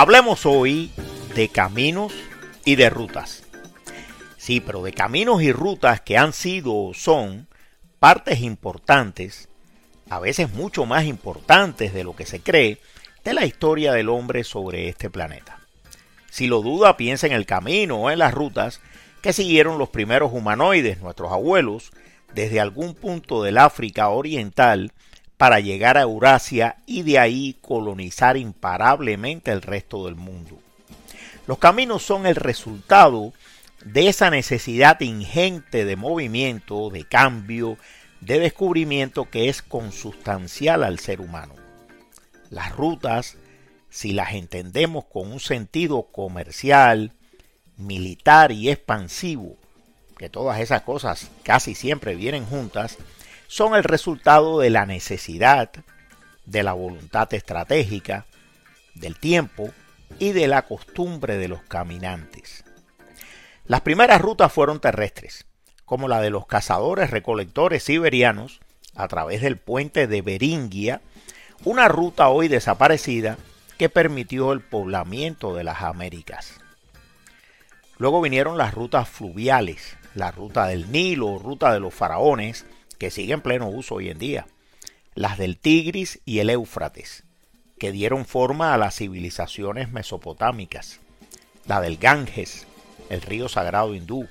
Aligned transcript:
Hablemos 0.00 0.46
hoy 0.46 0.90
de 1.34 1.50
caminos 1.50 2.14
y 2.64 2.76
de 2.76 2.88
rutas. 2.88 3.42
Sí, 4.38 4.60
pero 4.60 4.82
de 4.82 4.94
caminos 4.94 5.42
y 5.42 5.52
rutas 5.52 6.00
que 6.00 6.16
han 6.16 6.32
sido 6.32 6.74
o 6.74 6.94
son 6.94 7.48
partes 7.98 8.40
importantes, 8.40 9.50
a 10.08 10.18
veces 10.18 10.54
mucho 10.54 10.86
más 10.86 11.04
importantes 11.04 11.92
de 11.92 12.02
lo 12.02 12.16
que 12.16 12.24
se 12.24 12.40
cree, 12.40 12.78
de 13.24 13.34
la 13.34 13.44
historia 13.44 13.92
del 13.92 14.08
hombre 14.08 14.42
sobre 14.42 14.88
este 14.88 15.10
planeta. 15.10 15.58
Si 16.30 16.46
lo 16.46 16.62
duda, 16.62 16.96
piensa 16.96 17.26
en 17.26 17.34
el 17.34 17.44
camino 17.44 17.96
o 17.96 18.10
en 18.10 18.20
las 18.20 18.32
rutas 18.32 18.80
que 19.20 19.34
siguieron 19.34 19.76
los 19.76 19.90
primeros 19.90 20.32
humanoides, 20.32 21.02
nuestros 21.02 21.30
abuelos, 21.30 21.90
desde 22.32 22.58
algún 22.58 22.94
punto 22.94 23.42
del 23.42 23.58
África 23.58 24.08
Oriental 24.08 24.94
para 25.40 25.58
llegar 25.58 25.96
a 25.96 26.02
Eurasia 26.02 26.76
y 26.84 27.00
de 27.00 27.18
ahí 27.18 27.56
colonizar 27.62 28.36
imparablemente 28.36 29.50
el 29.50 29.62
resto 29.62 30.04
del 30.04 30.14
mundo. 30.14 30.58
Los 31.46 31.56
caminos 31.56 32.02
son 32.02 32.26
el 32.26 32.34
resultado 32.34 33.32
de 33.82 34.08
esa 34.08 34.28
necesidad 34.28 35.00
ingente 35.00 35.86
de 35.86 35.96
movimiento, 35.96 36.90
de 36.90 37.04
cambio, 37.04 37.78
de 38.20 38.38
descubrimiento 38.38 39.30
que 39.30 39.48
es 39.48 39.62
consustancial 39.62 40.84
al 40.84 40.98
ser 40.98 41.22
humano. 41.22 41.54
Las 42.50 42.76
rutas, 42.76 43.38
si 43.88 44.12
las 44.12 44.34
entendemos 44.34 45.06
con 45.06 45.32
un 45.32 45.40
sentido 45.40 46.08
comercial, 46.12 47.14
militar 47.78 48.52
y 48.52 48.68
expansivo, 48.68 49.56
que 50.18 50.28
todas 50.28 50.60
esas 50.60 50.82
cosas 50.82 51.30
casi 51.44 51.74
siempre 51.74 52.14
vienen 52.14 52.44
juntas, 52.44 52.98
son 53.50 53.74
el 53.74 53.82
resultado 53.82 54.60
de 54.60 54.70
la 54.70 54.86
necesidad, 54.86 55.72
de 56.46 56.62
la 56.62 56.72
voluntad 56.72 57.34
estratégica, 57.34 58.26
del 58.94 59.18
tiempo 59.18 59.70
y 60.20 60.30
de 60.30 60.46
la 60.46 60.62
costumbre 60.62 61.36
de 61.36 61.48
los 61.48 61.60
caminantes. 61.64 62.62
Las 63.66 63.80
primeras 63.80 64.20
rutas 64.20 64.52
fueron 64.52 64.78
terrestres, 64.78 65.46
como 65.84 66.06
la 66.06 66.20
de 66.20 66.30
los 66.30 66.46
cazadores 66.46 67.10
recolectores 67.10 67.82
siberianos 67.82 68.60
a 68.94 69.08
través 69.08 69.42
del 69.42 69.56
puente 69.56 70.06
de 70.06 70.22
Beringia, 70.22 71.00
una 71.64 71.88
ruta 71.88 72.28
hoy 72.28 72.46
desaparecida 72.46 73.36
que 73.76 73.88
permitió 73.88 74.52
el 74.52 74.60
poblamiento 74.60 75.56
de 75.56 75.64
las 75.64 75.82
Américas. 75.82 76.60
Luego 77.98 78.20
vinieron 78.20 78.56
las 78.56 78.74
rutas 78.74 79.08
fluviales, 79.08 79.96
la 80.14 80.30
ruta 80.30 80.68
del 80.68 80.92
Nilo, 80.92 81.40
ruta 81.40 81.72
de 81.72 81.80
los 81.80 81.92
faraones, 81.92 82.64
que 83.00 83.10
sigue 83.10 83.32
en 83.32 83.40
pleno 83.40 83.66
uso 83.66 83.94
hoy 83.94 84.10
en 84.10 84.18
día, 84.18 84.46
las 85.14 85.38
del 85.38 85.56
Tigris 85.56 86.20
y 86.26 86.40
el 86.40 86.50
Éufrates, 86.50 87.24
que 87.78 87.92
dieron 87.92 88.26
forma 88.26 88.74
a 88.74 88.78
las 88.78 88.96
civilizaciones 88.96 89.90
mesopotámicas, 89.90 91.00
la 91.66 91.80
del 91.80 91.96
Ganges, 91.96 92.66
el 93.08 93.22
río 93.22 93.48
sagrado 93.48 93.94
hindú, 93.94 94.28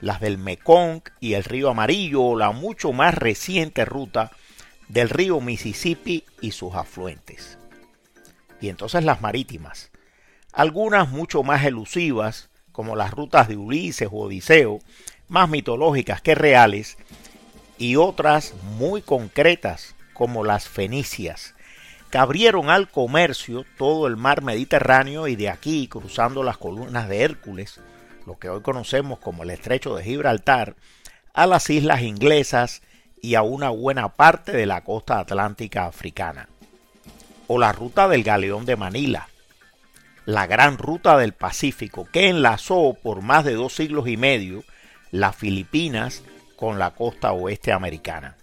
las 0.00 0.20
del 0.20 0.38
Mekong 0.38 1.02
y 1.18 1.34
el 1.34 1.42
río 1.42 1.68
Amarillo, 1.68 2.36
la 2.36 2.52
mucho 2.52 2.92
más 2.92 3.12
reciente 3.12 3.84
ruta 3.84 4.30
del 4.86 5.10
río 5.10 5.40
Mississippi 5.40 6.22
y 6.40 6.52
sus 6.52 6.76
afluentes. 6.76 7.58
Y 8.60 8.68
entonces 8.68 9.02
las 9.02 9.20
marítimas, 9.20 9.90
algunas 10.52 11.08
mucho 11.08 11.42
más 11.42 11.64
elusivas, 11.64 12.50
como 12.70 12.94
las 12.94 13.10
rutas 13.10 13.48
de 13.48 13.56
Ulises 13.56 14.08
o 14.12 14.26
Odiseo, 14.26 14.78
más 15.26 15.48
mitológicas 15.48 16.22
que 16.22 16.36
reales, 16.36 16.98
y 17.78 17.96
otras 17.96 18.54
muy 18.78 19.02
concretas, 19.02 19.94
como 20.12 20.44
las 20.44 20.68
fenicias, 20.68 21.54
que 22.10 22.18
abrieron 22.18 22.70
al 22.70 22.88
comercio 22.88 23.64
todo 23.76 24.06
el 24.06 24.16
mar 24.16 24.42
Mediterráneo 24.42 25.28
y 25.28 25.36
de 25.36 25.50
aquí, 25.50 25.88
cruzando 25.88 26.42
las 26.42 26.56
columnas 26.56 27.08
de 27.08 27.22
Hércules, 27.22 27.80
lo 28.26 28.38
que 28.38 28.48
hoy 28.48 28.62
conocemos 28.62 29.18
como 29.18 29.42
el 29.42 29.50
estrecho 29.50 29.94
de 29.94 30.04
Gibraltar, 30.04 30.74
a 31.34 31.46
las 31.46 31.68
islas 31.68 32.02
inglesas 32.02 32.82
y 33.20 33.34
a 33.34 33.42
una 33.42 33.70
buena 33.70 34.08
parte 34.08 34.52
de 34.52 34.66
la 34.66 34.82
costa 34.82 35.18
atlántica 35.18 35.86
africana. 35.86 36.48
O 37.46 37.58
la 37.58 37.72
ruta 37.72 38.08
del 38.08 38.24
galeón 38.24 38.64
de 38.66 38.76
Manila, 38.76 39.28
la 40.24 40.46
gran 40.46 40.78
ruta 40.78 41.16
del 41.16 41.32
Pacífico 41.32 42.08
que 42.10 42.28
enlazó 42.28 42.96
por 43.02 43.22
más 43.22 43.44
de 43.44 43.54
dos 43.54 43.74
siglos 43.74 44.08
y 44.08 44.16
medio 44.16 44.64
las 45.12 45.36
Filipinas 45.36 46.22
con 46.56 46.78
la 46.78 46.90
costa 46.92 47.32
oeste 47.32 47.72
americana. 47.72 48.36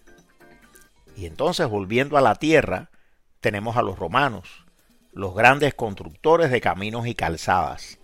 Y 1.16 1.25
entonces 1.25 1.68
volviendo 1.68 2.18
a 2.18 2.22
la 2.22 2.35
tierra, 2.35 2.90
tenemos 3.41 3.78
a 3.78 3.81
los 3.81 4.00
romanos, 4.00 4.66
los 5.12 5.35
grandes 5.35 5.74
constructores 5.74 6.50
de 6.50 6.62
caminos 6.62 7.07
y 7.07 7.16
calzadas. 7.16 8.00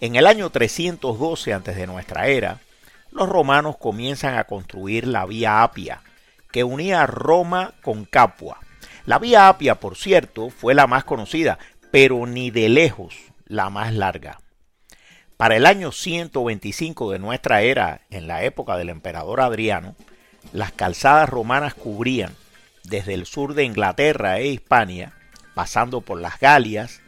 En 0.00 0.16
el 0.16 0.26
año 0.26 0.50
312 0.50 1.52
antes 1.52 1.76
de 1.76 1.86
nuestra 1.86 2.28
era, 2.28 2.60
los 3.10 3.28
romanos 3.28 3.76
comienzan 3.76 4.38
a 4.38 4.44
construir 4.44 5.06
la 5.06 5.26
Vía 5.26 5.62
Apia, 5.62 6.00
que 6.50 6.64
unía 6.64 7.06
Roma 7.06 7.74
con 7.82 8.04
Capua. 8.04 8.58
La 9.04 9.18
Vía 9.18 9.48
Apia, 9.48 9.76
por 9.76 9.96
cierto, 9.96 10.50
fue 10.50 10.74
la 10.74 10.86
más 10.86 11.04
conocida, 11.04 11.58
pero 11.90 12.26
ni 12.26 12.50
de 12.50 12.68
lejos 12.68 13.16
la 13.46 13.68
más 13.68 13.92
larga. 13.92 14.40
Para 15.40 15.56
el 15.56 15.64
año 15.64 15.90
125 15.90 17.12
de 17.12 17.18
nuestra 17.18 17.62
era, 17.62 18.02
en 18.10 18.26
la 18.26 18.44
época 18.44 18.76
del 18.76 18.90
emperador 18.90 19.40
Adriano, 19.40 19.96
las 20.52 20.70
calzadas 20.70 21.30
romanas 21.30 21.72
cubrían 21.72 22.34
desde 22.84 23.14
el 23.14 23.24
sur 23.24 23.54
de 23.54 23.64
Inglaterra 23.64 24.38
e 24.38 24.48
Hispania, 24.48 25.14
pasando 25.54 26.02
por 26.02 26.20
las 26.20 26.38
Galias, 26.38 27.00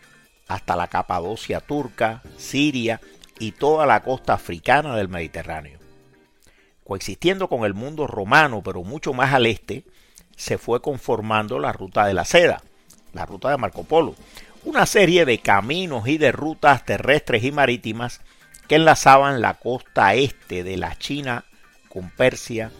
hasta 0.49 0.77
la 0.77 0.89
Capadocia 0.89 1.61
turca, 1.61 2.23
Siria 2.39 3.03
y 3.39 3.53
toda 3.53 3.85
la 3.85 4.03
costa 4.03 4.33
africana 4.33 4.97
del 4.97 5.11
Mediterráneo. 5.11 5.79
Coexistiendo 6.85 7.49
con 7.49 7.67
el 7.67 7.75
mundo 7.75 8.07
romano, 8.07 8.63
pero 8.63 8.83
mucho 8.83 9.13
más 9.13 9.35
al 9.35 9.45
este, 9.45 9.85
se 10.39 10.57
fue 10.57 10.81
conformando 10.81 11.59
la 11.59 11.75
ruta 11.75 12.07
de 12.07 12.15
la 12.15 12.25
seda, 12.25 12.63
la 13.13 13.27
ruta 13.27 13.51
de 13.51 13.59
Marco 13.59 13.85
Polo, 13.85 14.15
una 14.65 14.87
serie 14.87 15.25
de 15.25 15.39
caminos 15.39 16.07
y 16.07 16.19
de 16.19 16.31
rutas 16.31 16.85
terrestres 16.85 17.43
y 17.43 17.51
marítimas 17.51 18.21
que 18.69 18.77
enlazaban 18.77 19.41
la 19.41 19.55
costa 19.55 20.15
este 20.15 20.63
de 20.63 20.77
la 20.77 20.97
China 20.97 21.45
con 21.89 22.11
Persia, 22.11 22.71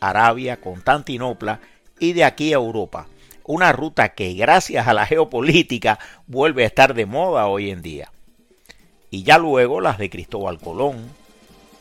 Arabia, 0.00 0.60
Constantinopla 0.60 1.60
y 1.98 2.12
de 2.12 2.24
aquí 2.24 2.52
a 2.52 2.56
Europa. 2.56 3.06
Una 3.44 3.72
ruta 3.72 4.10
que 4.10 4.34
gracias 4.34 4.86
a 4.86 4.92
la 4.92 5.06
geopolítica 5.06 5.98
vuelve 6.26 6.64
a 6.64 6.66
estar 6.66 6.94
de 6.94 7.06
moda 7.06 7.46
hoy 7.46 7.70
en 7.70 7.82
día. 7.82 8.12
Y 9.10 9.22
ya 9.22 9.38
luego 9.38 9.80
las 9.80 9.98
de 9.98 10.10
Cristóbal 10.10 10.58
Colón, 10.58 11.10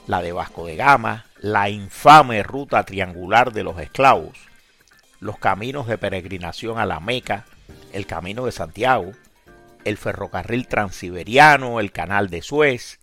la 0.07 0.21
de 0.21 0.31
Vasco 0.31 0.65
de 0.65 0.77
Gama, 0.77 1.25
la 1.41 1.69
infame 1.69 2.43
ruta 2.43 2.83
triangular 2.85 3.53
de 3.53 3.63
los 3.63 3.79
esclavos, 3.79 4.37
los 5.19 5.37
caminos 5.37 5.85
de 5.85 5.97
peregrinación 5.97 6.79
a 6.79 6.85
la 6.85 6.99
Meca, 6.99 7.45
el 7.93 8.07
camino 8.07 8.45
de 8.45 8.51
Santiago, 8.51 9.11
el 9.85 9.97
ferrocarril 9.97 10.67
transiberiano, 10.67 11.79
el 11.79 11.91
canal 11.91 12.29
de 12.29 12.41
Suez, 12.41 12.99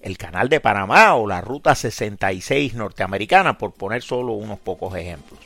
el 0.00 0.16
canal 0.16 0.48
de 0.48 0.60
Panamá 0.60 1.14
o 1.14 1.26
la 1.26 1.40
ruta 1.40 1.74
66 1.74 2.74
norteamericana, 2.74 3.58
por 3.58 3.74
poner 3.74 4.02
solo 4.02 4.32
unos 4.32 4.58
pocos 4.58 4.94
ejemplos. 4.94 5.40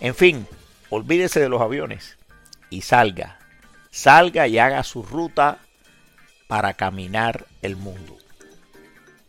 En 0.00 0.14
fin, 0.14 0.46
olvídese 0.90 1.40
de 1.40 1.48
los 1.48 1.60
aviones 1.60 2.18
y 2.70 2.82
salga, 2.82 3.38
salga 3.90 4.48
y 4.48 4.58
haga 4.58 4.82
su 4.82 5.02
ruta 5.02 5.58
para 6.46 6.74
caminar 6.74 7.46
el 7.62 7.76
mundo. 7.76 8.16